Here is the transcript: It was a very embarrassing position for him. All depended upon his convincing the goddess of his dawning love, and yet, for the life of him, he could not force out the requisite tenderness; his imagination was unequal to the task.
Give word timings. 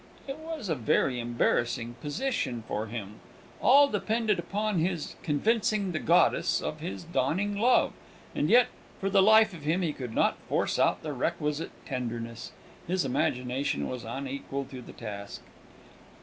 It 0.27 0.39
was 0.39 0.67
a 0.67 0.73
very 0.73 1.19
embarrassing 1.19 1.93
position 2.01 2.63
for 2.67 2.87
him. 2.87 3.19
All 3.61 3.87
depended 3.87 4.39
upon 4.39 4.79
his 4.79 5.15
convincing 5.21 5.91
the 5.91 5.99
goddess 5.99 6.59
of 6.59 6.79
his 6.79 7.03
dawning 7.03 7.55
love, 7.55 7.93
and 8.33 8.49
yet, 8.49 8.69
for 8.99 9.11
the 9.11 9.21
life 9.21 9.53
of 9.53 9.61
him, 9.61 9.83
he 9.83 9.93
could 9.93 10.15
not 10.15 10.39
force 10.49 10.79
out 10.79 11.03
the 11.03 11.13
requisite 11.13 11.85
tenderness; 11.85 12.51
his 12.87 13.05
imagination 13.05 13.87
was 13.87 14.03
unequal 14.03 14.65
to 14.71 14.81
the 14.81 14.91
task. 14.91 15.43